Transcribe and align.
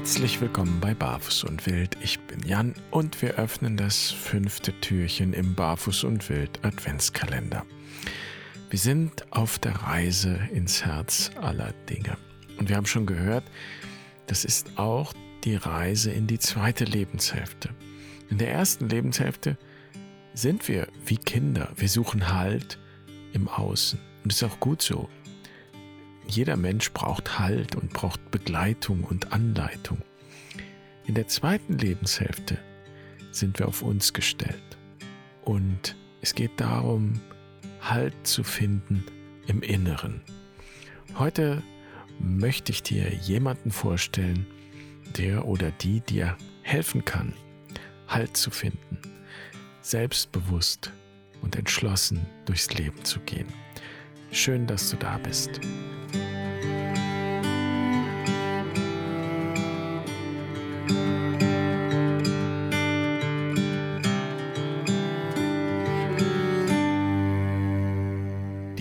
Herzlich 0.00 0.40
willkommen 0.40 0.80
bei 0.80 0.94
Barfuß 0.94 1.44
und 1.44 1.66
Wild. 1.66 1.98
Ich 2.00 2.18
bin 2.20 2.40
Jan 2.42 2.74
und 2.90 3.20
wir 3.20 3.34
öffnen 3.34 3.76
das 3.76 4.10
fünfte 4.10 4.72
Türchen 4.80 5.34
im 5.34 5.54
Barfuß 5.54 6.04
und 6.04 6.26
Wild 6.30 6.64
Adventskalender. 6.64 7.66
Wir 8.70 8.78
sind 8.78 9.30
auf 9.30 9.58
der 9.58 9.72
Reise 9.74 10.40
ins 10.54 10.86
Herz 10.86 11.30
aller 11.38 11.74
Dinge. 11.90 12.16
Und 12.58 12.70
wir 12.70 12.76
haben 12.76 12.86
schon 12.86 13.04
gehört, 13.04 13.44
das 14.26 14.46
ist 14.46 14.78
auch 14.78 15.12
die 15.44 15.56
Reise 15.56 16.10
in 16.10 16.26
die 16.26 16.38
zweite 16.38 16.86
Lebenshälfte. 16.86 17.68
In 18.30 18.38
der 18.38 18.50
ersten 18.50 18.88
Lebenshälfte 18.88 19.58
sind 20.32 20.66
wir 20.66 20.88
wie 21.04 21.18
Kinder. 21.18 21.72
Wir 21.76 21.90
suchen 21.90 22.32
Halt 22.32 22.78
im 23.34 23.48
Außen. 23.48 24.00
Und 24.22 24.32
das 24.32 24.40
ist 24.40 24.50
auch 24.50 24.60
gut 24.60 24.80
so. 24.80 25.10
Jeder 26.30 26.56
Mensch 26.56 26.92
braucht 26.92 27.40
Halt 27.40 27.74
und 27.74 27.92
braucht 27.92 28.30
Begleitung 28.30 29.02
und 29.02 29.32
Anleitung. 29.32 29.98
In 31.06 31.14
der 31.14 31.26
zweiten 31.26 31.76
Lebenshälfte 31.76 32.56
sind 33.32 33.58
wir 33.58 33.66
auf 33.66 33.82
uns 33.82 34.12
gestellt. 34.12 34.78
Und 35.42 35.96
es 36.20 36.36
geht 36.36 36.52
darum, 36.60 37.20
Halt 37.80 38.14
zu 38.24 38.44
finden 38.44 39.04
im 39.48 39.62
Inneren. 39.62 40.20
Heute 41.18 41.64
möchte 42.20 42.70
ich 42.70 42.84
dir 42.84 43.12
jemanden 43.12 43.72
vorstellen, 43.72 44.46
der 45.18 45.46
oder 45.46 45.72
die 45.72 46.00
dir 46.00 46.36
helfen 46.62 47.04
kann, 47.04 47.32
Halt 48.06 48.36
zu 48.36 48.52
finden, 48.52 48.98
selbstbewusst 49.80 50.92
und 51.42 51.56
entschlossen 51.56 52.24
durchs 52.44 52.72
Leben 52.74 53.04
zu 53.04 53.18
gehen. 53.20 53.48
Schön, 54.30 54.68
dass 54.68 54.90
du 54.90 54.96
da 54.96 55.18
bist. 55.18 55.60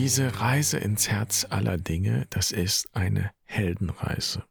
Diese 0.09 0.39
Reise 0.39 0.79
ins 0.79 1.07
Herz 1.07 1.45
aller 1.52 1.77
Dinge, 1.77 2.25
das 2.31 2.52
ist 2.52 2.95
eine 2.95 3.29
Heldenreise. 3.43 4.43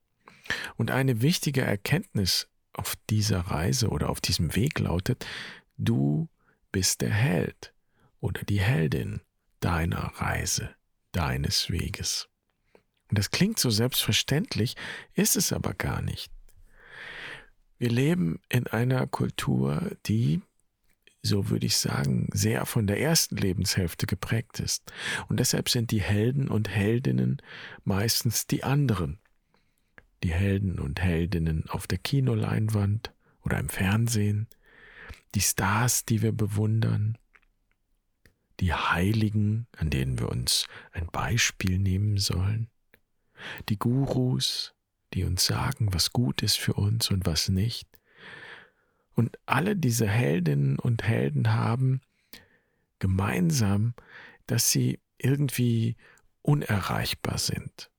Und 0.76 0.92
eine 0.92 1.20
wichtige 1.20 1.62
Erkenntnis 1.62 2.46
auf 2.72 2.94
dieser 3.10 3.40
Reise 3.40 3.88
oder 3.88 4.08
auf 4.08 4.20
diesem 4.20 4.54
Weg 4.54 4.78
lautet, 4.78 5.26
du 5.76 6.28
bist 6.70 7.00
der 7.00 7.10
Held 7.10 7.74
oder 8.20 8.44
die 8.44 8.60
Heldin 8.60 9.20
deiner 9.58 10.12
Reise, 10.20 10.76
deines 11.10 11.72
Weges. 11.72 12.28
Und 13.08 13.18
das 13.18 13.32
klingt 13.32 13.58
so 13.58 13.68
selbstverständlich, 13.68 14.76
ist 15.14 15.34
es 15.34 15.52
aber 15.52 15.74
gar 15.74 16.02
nicht. 16.02 16.30
Wir 17.78 17.90
leben 17.90 18.40
in 18.48 18.68
einer 18.68 19.08
Kultur, 19.08 19.90
die 20.06 20.40
so 21.28 21.50
würde 21.50 21.66
ich 21.66 21.76
sagen, 21.76 22.28
sehr 22.32 22.66
von 22.66 22.86
der 22.86 23.00
ersten 23.00 23.36
Lebenshälfte 23.36 24.06
geprägt 24.06 24.58
ist. 24.60 24.92
Und 25.28 25.38
deshalb 25.38 25.68
sind 25.68 25.90
die 25.90 26.00
Helden 26.00 26.48
und 26.48 26.68
Heldinnen 26.68 27.40
meistens 27.84 28.46
die 28.46 28.64
anderen. 28.64 29.18
Die 30.24 30.32
Helden 30.32 30.80
und 30.80 31.00
Heldinnen 31.00 31.68
auf 31.68 31.86
der 31.86 31.98
Kinoleinwand 31.98 33.12
oder 33.42 33.58
im 33.58 33.68
Fernsehen, 33.68 34.48
die 35.34 35.40
Stars, 35.40 36.04
die 36.04 36.22
wir 36.22 36.32
bewundern, 36.32 37.18
die 38.60 38.72
Heiligen, 38.72 39.66
an 39.76 39.90
denen 39.90 40.18
wir 40.18 40.28
uns 40.28 40.66
ein 40.92 41.06
Beispiel 41.06 41.78
nehmen 41.78 42.18
sollen, 42.18 42.68
die 43.68 43.78
Gurus, 43.78 44.74
die 45.14 45.24
uns 45.24 45.44
sagen, 45.44 45.92
was 45.92 46.12
gut 46.12 46.42
ist 46.42 46.58
für 46.58 46.74
uns 46.74 47.10
und 47.10 47.26
was 47.26 47.48
nicht, 47.48 47.87
und 49.18 49.36
alle 49.46 49.74
diese 49.74 50.06
Heldinnen 50.06 50.78
und 50.78 51.02
Helden 51.02 51.52
haben 51.52 52.02
gemeinsam, 53.00 53.94
dass 54.46 54.70
sie 54.70 55.00
irgendwie 55.16 55.96
unerreichbar 56.42 57.38
sind. 57.38 57.90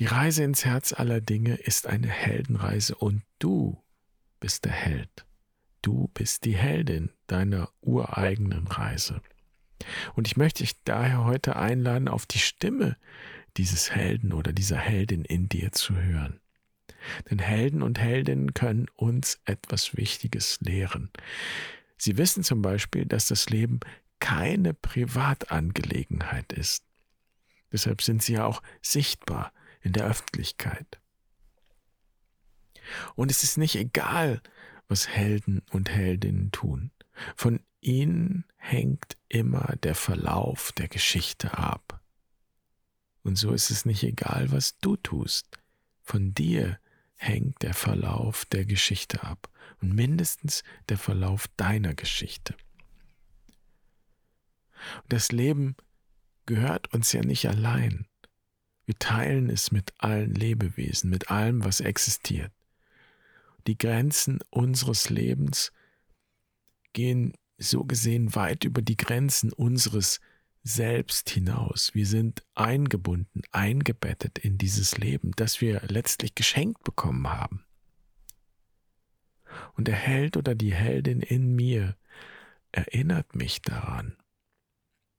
Die 0.00 0.06
Reise 0.06 0.42
ins 0.42 0.64
Herz 0.64 0.92
aller 0.92 1.20
Dinge 1.20 1.54
ist 1.54 1.86
eine 1.86 2.08
Heldenreise 2.08 2.96
und 2.96 3.22
du 3.38 3.80
bist 4.40 4.64
der 4.64 4.72
Held. 4.72 5.24
Du 5.80 6.08
bist 6.14 6.46
die 6.46 6.56
Heldin 6.56 7.12
deiner 7.28 7.70
ureigenen 7.80 8.66
Reise. 8.66 9.22
Und 10.14 10.26
ich 10.26 10.36
möchte 10.36 10.64
dich 10.64 10.82
daher 10.82 11.24
heute 11.24 11.54
einladen, 11.54 12.08
auf 12.08 12.26
die 12.26 12.40
Stimme 12.40 12.96
dieses 13.56 13.92
Helden 13.92 14.32
oder 14.32 14.52
dieser 14.52 14.78
Heldin 14.78 15.24
in 15.24 15.48
dir 15.48 15.70
zu 15.70 15.94
hören. 15.94 16.40
Denn 17.30 17.38
Helden 17.38 17.82
und 17.82 17.98
Heldinnen 17.98 18.54
können 18.54 18.86
uns 18.94 19.40
etwas 19.44 19.96
Wichtiges 19.96 20.58
lehren. 20.60 21.10
Sie 21.96 22.16
wissen 22.16 22.42
zum 22.42 22.62
Beispiel, 22.62 23.06
dass 23.06 23.26
das 23.26 23.50
Leben 23.50 23.80
keine 24.20 24.74
Privatangelegenheit 24.74 26.52
ist. 26.52 26.84
Deshalb 27.72 28.02
sind 28.02 28.22
sie 28.22 28.34
ja 28.34 28.44
auch 28.44 28.62
sichtbar 28.82 29.52
in 29.82 29.92
der 29.92 30.06
Öffentlichkeit. 30.06 31.00
Und 33.14 33.30
es 33.30 33.42
ist 33.42 33.58
nicht 33.58 33.76
egal, 33.76 34.40
was 34.88 35.08
Helden 35.08 35.62
und 35.70 35.90
Heldinnen 35.90 36.50
tun. 36.50 36.90
Von 37.36 37.60
ihnen 37.80 38.44
hängt 38.56 39.16
immer 39.28 39.76
der 39.82 39.94
Verlauf 39.94 40.72
der 40.72 40.88
Geschichte 40.88 41.56
ab. 41.58 42.00
Und 43.22 43.36
so 43.36 43.52
ist 43.52 43.70
es 43.70 43.84
nicht 43.84 44.02
egal, 44.04 44.50
was 44.52 44.78
du 44.78 44.96
tust. 44.96 45.58
Von 46.02 46.32
dir 46.32 46.78
hängt 47.18 47.62
der 47.62 47.74
Verlauf 47.74 48.44
der 48.46 48.64
Geschichte 48.64 49.22
ab 49.22 49.50
und 49.82 49.94
mindestens 49.94 50.62
der 50.88 50.98
Verlauf 50.98 51.48
deiner 51.56 51.94
Geschichte. 51.94 52.54
Das 55.08 55.32
Leben 55.32 55.76
gehört 56.46 56.92
uns 56.94 57.12
ja 57.12 57.22
nicht 57.22 57.46
allein. 57.46 58.06
Wir 58.86 58.98
teilen 58.98 59.50
es 59.50 59.70
mit 59.70 59.92
allen 59.98 60.34
Lebewesen, 60.34 61.10
mit 61.10 61.30
allem, 61.30 61.64
was 61.64 61.80
existiert. 61.80 62.52
Die 63.66 63.76
Grenzen 63.76 64.38
unseres 64.48 65.10
Lebens 65.10 65.72
gehen 66.94 67.34
so 67.58 67.84
gesehen 67.84 68.34
weit 68.34 68.64
über 68.64 68.80
die 68.80 68.96
Grenzen 68.96 69.52
unseres 69.52 70.20
selbst 70.62 71.30
hinaus. 71.30 71.94
Wir 71.94 72.06
sind 72.06 72.44
eingebunden, 72.54 73.42
eingebettet 73.50 74.38
in 74.38 74.58
dieses 74.58 74.98
Leben, 74.98 75.32
das 75.36 75.60
wir 75.60 75.80
letztlich 75.88 76.34
geschenkt 76.34 76.84
bekommen 76.84 77.28
haben. 77.28 77.64
Und 79.74 79.88
der 79.88 79.96
Held 79.96 80.36
oder 80.36 80.54
die 80.54 80.74
Heldin 80.74 81.20
in 81.20 81.54
mir 81.54 81.96
erinnert 82.72 83.34
mich 83.34 83.62
daran 83.62 84.16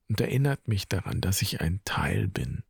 und 0.07 0.21
erinnert 0.21 0.67
mich 0.67 0.87
daran, 0.87 1.21
dass 1.21 1.41
ich 1.41 1.61
ein 1.61 1.81
Teil 1.85 2.27
bin. 2.27 2.63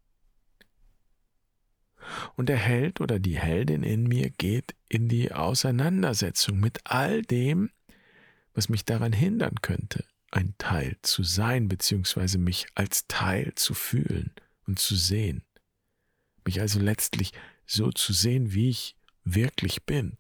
Und 2.35 2.49
der 2.49 2.57
Held 2.57 3.01
oder 3.01 3.19
die 3.19 3.37
Heldin 3.37 3.83
in 3.83 4.03
mir 4.03 4.29
geht 4.29 4.75
in 4.87 5.09
die 5.09 5.31
Auseinandersetzung 5.31 6.59
mit 6.59 6.79
all 6.85 7.21
dem, 7.21 7.69
was 8.53 8.69
mich 8.69 8.85
daran 8.85 9.13
hindern 9.13 9.55
könnte, 9.61 10.05
ein 10.31 10.55
Teil 10.57 10.97
zu 11.01 11.23
sein, 11.23 11.67
beziehungsweise 11.67 12.37
mich 12.37 12.67
als 12.75 13.07
Teil 13.07 13.53
zu 13.55 13.73
fühlen 13.73 14.33
und 14.65 14.79
zu 14.79 14.95
sehen. 14.95 15.43
Mich 16.45 16.61
also 16.61 16.79
letztlich 16.79 17.31
so 17.65 17.91
zu 17.91 18.13
sehen, 18.13 18.53
wie 18.53 18.69
ich 18.69 18.95
wirklich 19.23 19.85
bin. 19.85 20.17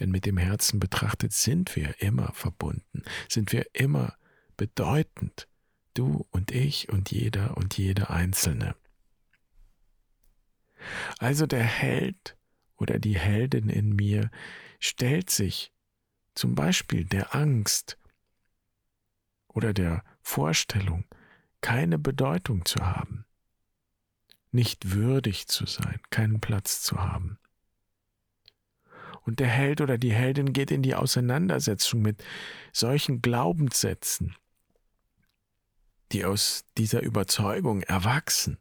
Denn 0.00 0.10
mit 0.10 0.26
dem 0.26 0.36
Herzen 0.36 0.80
betrachtet 0.80 1.32
sind 1.32 1.76
wir 1.76 2.00
immer 2.00 2.32
verbunden, 2.32 3.02
sind 3.28 3.52
wir 3.52 3.66
immer 3.74 4.16
bedeutend, 4.56 5.48
du 5.94 6.26
und 6.30 6.50
ich 6.50 6.88
und 6.88 7.10
jeder 7.10 7.56
und 7.56 7.78
jede 7.78 8.10
Einzelne. 8.10 8.74
Also 11.18 11.46
der 11.46 11.62
Held 11.62 12.36
oder 12.76 12.98
die 12.98 13.18
Heldin 13.18 13.68
in 13.68 13.94
mir 13.94 14.30
stellt 14.80 15.30
sich 15.30 15.72
zum 16.34 16.54
Beispiel 16.54 17.04
der 17.04 17.34
Angst 17.34 17.98
oder 19.54 19.72
der 19.72 20.04
Vorstellung, 20.20 21.04
keine 21.60 21.98
Bedeutung 21.98 22.64
zu 22.64 22.84
haben, 22.84 23.24
nicht 24.50 24.92
würdig 24.92 25.46
zu 25.46 25.66
sein, 25.66 26.00
keinen 26.10 26.40
Platz 26.40 26.82
zu 26.82 27.00
haben. 27.00 27.38
Und 29.24 29.38
der 29.38 29.48
Held 29.48 29.80
oder 29.80 29.98
die 29.98 30.12
Heldin 30.12 30.52
geht 30.52 30.70
in 30.70 30.82
die 30.82 30.96
Auseinandersetzung 30.96 32.02
mit 32.02 32.24
solchen 32.72 33.22
Glaubenssätzen, 33.22 34.36
die 36.10 36.24
aus 36.24 36.64
dieser 36.76 37.02
Überzeugung 37.02 37.82
erwachsen. 37.82 38.58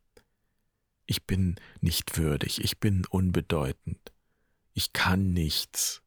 Ich 1.07 1.25
bin 1.25 1.55
nicht 1.81 2.17
würdig, 2.17 2.63
ich 2.63 2.79
bin 2.79 3.05
unbedeutend, 3.05 4.13
ich 4.73 4.93
kann 4.93 5.33
nichts, 5.33 6.03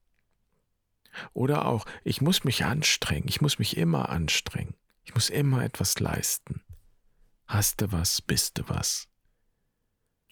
oder 1.32 1.66
auch, 1.66 1.86
ich 2.02 2.20
muss 2.20 2.44
mich 2.44 2.64
anstrengen, 2.64 3.28
ich 3.28 3.40
muss 3.40 3.58
mich 3.58 3.76
immer 3.76 4.08
anstrengen, 4.08 4.74
ich 5.04 5.14
muss 5.14 5.30
immer 5.30 5.64
etwas 5.64 5.98
leisten. 6.00 6.62
Hast 7.46 7.80
du 7.80 7.92
was, 7.92 8.22
bist 8.22 8.58
du 8.58 8.68
was. 8.68 9.08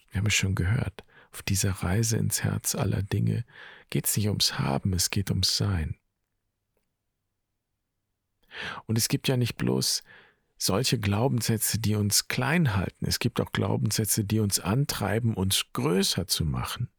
Wir 0.09 0.19
haben 0.19 0.27
es 0.27 0.33
schon 0.33 0.55
gehört, 0.55 1.03
auf 1.31 1.41
dieser 1.41 1.71
Reise 1.71 2.17
ins 2.17 2.43
Herz 2.43 2.75
aller 2.75 3.03
Dinge 3.03 3.45
geht 3.89 4.05
es 4.05 4.17
nicht 4.17 4.27
ums 4.27 4.59
Haben, 4.59 4.93
es 4.93 5.09
geht 5.09 5.29
ums 5.29 5.57
Sein. 5.57 5.97
Und 8.85 8.97
es 8.97 9.07
gibt 9.07 9.27
ja 9.27 9.37
nicht 9.37 9.55
bloß 9.57 10.03
solche 10.57 10.99
Glaubenssätze, 10.99 11.79
die 11.79 11.95
uns 11.95 12.27
klein 12.27 12.75
halten, 12.75 13.05
es 13.05 13.19
gibt 13.19 13.41
auch 13.41 13.51
Glaubenssätze, 13.51 14.23
die 14.23 14.39
uns 14.39 14.59
antreiben, 14.59 15.33
uns 15.33 15.65
größer 15.73 16.27
zu 16.27 16.45
machen 16.45 16.89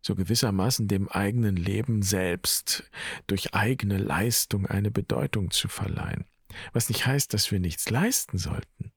so 0.00 0.14
gewissermaßen 0.14 0.88
dem 0.88 1.08
eigenen 1.08 1.56
Leben 1.56 2.02
selbst 2.02 2.84
durch 3.26 3.54
eigene 3.54 3.98
Leistung 3.98 4.66
eine 4.66 4.90
Bedeutung 4.90 5.50
zu 5.50 5.68
verleihen. 5.68 6.24
Was 6.72 6.88
nicht 6.88 7.06
heißt, 7.06 7.34
dass 7.34 7.50
wir 7.50 7.60
nichts 7.60 7.90
leisten 7.90 8.38
sollten. 8.38 8.92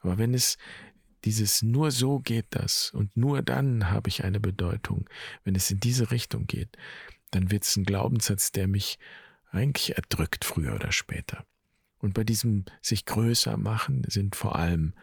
Aber 0.00 0.18
wenn 0.18 0.34
es 0.34 0.58
dieses 1.24 1.62
nur 1.62 1.90
so 1.90 2.20
geht 2.20 2.46
das 2.50 2.90
und 2.90 3.16
nur 3.16 3.42
dann 3.42 3.90
habe 3.90 4.08
ich 4.08 4.24
eine 4.24 4.40
Bedeutung, 4.40 5.08
wenn 5.44 5.54
es 5.54 5.70
in 5.70 5.80
diese 5.80 6.10
Richtung 6.10 6.46
geht, 6.46 6.76
dann 7.30 7.50
wird 7.50 7.64
es 7.64 7.76
ein 7.76 7.84
Glaubenssatz, 7.84 8.52
der 8.52 8.68
mich 8.68 8.98
eigentlich 9.50 9.96
erdrückt, 9.96 10.44
früher 10.44 10.74
oder 10.74 10.92
später. 10.92 11.44
Und 11.98 12.14
bei 12.14 12.24
diesem 12.24 12.64
sich 12.80 13.06
größer 13.06 13.56
machen 13.56 14.04
sind 14.06 14.36
vor 14.36 14.56
allem 14.56 14.94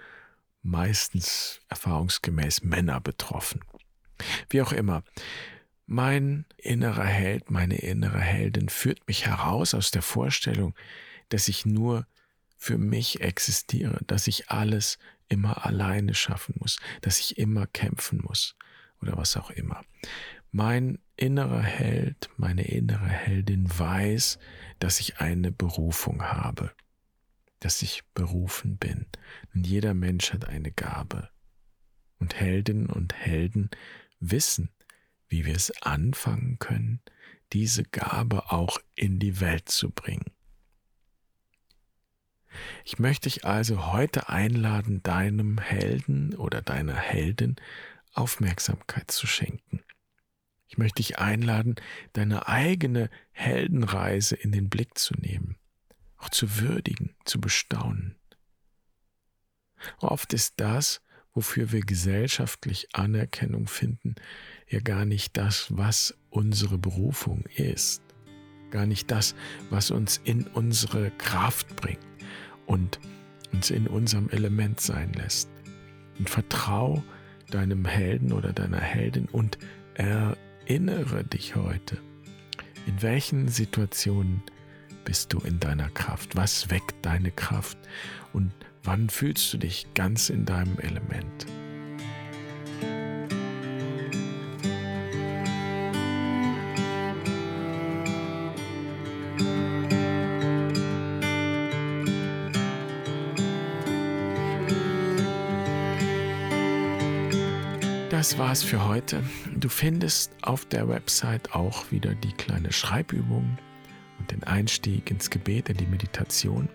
meistens 0.62 1.62
erfahrungsgemäß 1.68 2.64
Männer 2.64 3.02
betroffen. 3.02 3.62
Wie 4.50 4.62
auch 4.62 4.72
immer. 4.72 5.04
Mein 5.86 6.46
innerer 6.58 7.06
Held, 7.06 7.52
meine 7.52 7.78
innere 7.78 8.20
Heldin 8.20 8.70
führt 8.70 9.08
mich 9.08 9.28
heraus 9.28 9.74
aus 9.74 9.92
der 9.92 10.02
Vorstellung, 10.02 10.74
dass 11.30 11.48
ich 11.48 11.66
nur 11.66 12.08
für 12.58 12.78
mich 12.78 13.22
existiere, 13.22 14.00
dass 14.08 14.28
ich 14.28 14.50
alles 14.50 14.98
immer 15.30 15.66
alleine 15.66 16.14
schaffen 16.14 16.56
muss, 16.60 16.80
dass 17.02 17.20
ich 17.20 17.38
immer 17.38 17.68
kämpfen 17.68 18.22
muss 18.24 18.56
oder 19.02 19.18
was 19.18 19.38
auch 19.38 19.52
immer. 19.52 19.82
Mein 20.52 21.00
innerer 21.18 21.62
Held, 21.62 22.30
meine 22.38 22.64
innere 22.64 23.08
Heldin 23.08 23.68
weiß, 23.68 24.40
dass 24.80 25.00
ich 25.00 25.20
eine 25.20 25.52
Berufung 25.52 26.24
habe, 26.24 26.72
dass 27.60 27.82
ich 27.82 28.04
berufen 28.14 28.78
bin. 28.78 29.06
Und 29.54 29.68
jeder 29.68 29.94
Mensch 29.94 30.34
hat 30.34 30.48
eine 30.48 30.72
Gabe. 30.72 31.30
Und 32.20 32.36
Heldinnen 32.36 32.88
und 32.88 33.14
Helden 33.14 33.70
wissen, 34.20 34.70
wie 35.28 35.46
wir 35.46 35.56
es 35.56 35.72
anfangen 35.82 36.60
können, 36.60 37.02
diese 37.54 37.84
Gabe 37.84 38.52
auch 38.52 38.80
in 38.96 39.20
die 39.20 39.40
Welt 39.40 39.70
zu 39.70 39.90
bringen. 39.90 40.32
Ich 42.84 43.00
möchte 43.00 43.30
dich 43.30 43.46
also 43.46 43.92
heute 43.92 44.30
einladen, 44.30 45.04
deinem 45.04 45.58
Helden 45.58 46.36
oder 46.36 46.62
deiner 46.62 46.96
Heldin 46.96 47.58
Aufmerksamkeit 48.14 49.12
zu 49.12 49.28
schenken. 49.28 49.84
Ich 50.68 50.78
möchte 50.78 50.98
dich 50.98 51.20
einladen, 51.20 51.76
deine 52.14 52.48
eigene 52.48 53.10
Heldenreise 53.32 54.36
in 54.36 54.52
den 54.52 54.70
Blick 54.70 54.98
zu 54.98 55.14
nehmen, 55.16 55.58
auch 56.18 56.30
zu 56.30 56.60
würdigen, 56.60 57.16
zu 57.26 57.40
bestaunen. 57.40 58.16
Oft 60.00 60.34
ist 60.34 60.60
das, 60.60 61.02
wofür 61.36 61.72
wir 61.72 61.82
gesellschaftlich 61.82 62.88
Anerkennung 62.94 63.68
finden, 63.68 64.16
ja 64.68 64.80
gar 64.80 65.06
nicht 65.06 65.38
das, 65.38 65.68
was 65.70 66.18
unsere 66.30 66.78
Berufung 66.78 67.44
ist, 67.56 68.02
gar 68.72 68.86
nicht 68.86 69.12
das, 69.12 69.36
was 69.70 69.92
uns 69.92 70.20
in 70.24 70.48
unsere 70.48 71.12
Kraft 71.12 71.76
bringt 71.76 72.00
und 72.66 73.00
uns 73.52 73.70
in 73.70 73.88
unserem 73.88 74.30
Element 74.30 74.80
sein 74.80 75.14
lässt. 75.14 75.50
Und 76.18 76.30
vertrau 76.30 77.04
deinem 77.52 77.86
Helden 77.86 78.32
oder 78.32 78.54
deiner 78.54 78.80
Heldin 78.80 79.26
und 79.26 79.58
erinnere 79.96 81.24
dich 81.26 81.56
heute, 81.56 81.98
in 82.88 83.02
welchen 83.02 83.50
Situationen 83.50 84.42
bist 85.04 85.34
du 85.34 85.40
in 85.40 85.60
deiner 85.60 85.90
Kraft, 85.90 86.36
was 86.36 86.70
weckt 86.70 87.06
deine 87.06 87.32
Kraft? 87.32 87.78
Und 88.34 88.52
Wann 88.86 89.10
fühlst 89.10 89.52
du 89.52 89.58
dich 89.58 89.88
ganz 89.96 90.30
in 90.30 90.46
deinem 90.46 90.78
Element? 90.78 91.48
Das 108.12 108.38
war's 108.38 108.62
für 108.62 108.88
heute. 108.88 109.24
Du 109.56 109.68
findest 109.68 110.32
auf 110.44 110.64
der 110.66 110.88
Website 110.88 111.56
auch 111.56 111.92
wieder 111.92 112.14
die 112.14 112.34
kleine 112.34 112.72
Schreibübung 112.72 113.58
und 114.20 114.32
den 114.32 114.44
Einstieg 114.44 115.10
ins 115.10 115.32
Gebet, 115.32 115.70
in 115.70 115.78
die 115.78 115.88
Meditation. 115.88 116.70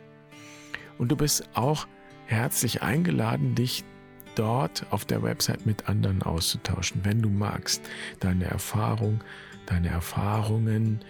Und 0.98 1.08
du 1.08 1.16
bist 1.16 1.48
auch 1.54 1.86
herzlich 2.30 2.82
eingeladen, 2.82 3.54
dich 3.54 3.84
dort 4.36 4.86
auf 4.90 5.04
der 5.04 5.22
Website 5.22 5.66
mit 5.66 5.88
anderen 5.88 6.22
auszutauschen, 6.22 7.04
wenn 7.04 7.20
du 7.20 7.28
magst, 7.28 7.82
deine 8.20 8.44
Erfahrung, 8.44 9.22
deine 9.66 9.88
Erfahrungen 9.88 11.00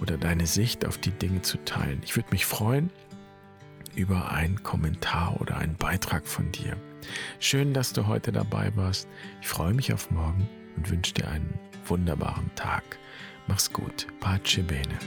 oder 0.00 0.16
deine 0.16 0.46
Sicht 0.46 0.86
auf 0.86 0.98
die 0.98 1.10
Dinge 1.10 1.42
zu 1.42 1.58
teilen. 1.64 2.00
Ich 2.04 2.16
würde 2.16 2.30
mich 2.30 2.46
freuen 2.46 2.90
über 3.94 4.30
einen 4.32 4.62
Kommentar 4.62 5.40
oder 5.40 5.58
einen 5.58 5.76
Beitrag 5.76 6.26
von 6.26 6.50
dir. 6.52 6.76
Schön, 7.40 7.74
dass 7.74 7.92
du 7.92 8.06
heute 8.06 8.32
dabei 8.32 8.74
warst. 8.74 9.08
Ich 9.40 9.48
freue 9.48 9.74
mich 9.74 9.92
auf 9.92 10.10
morgen 10.10 10.48
und 10.76 10.90
wünsche 10.90 11.14
dir 11.14 11.28
einen 11.28 11.58
wunderbaren 11.86 12.50
Tag. 12.54 12.84
Mach's 13.48 13.72
gut. 13.72 14.06
Pace 14.20 14.60
bene. 14.66 14.98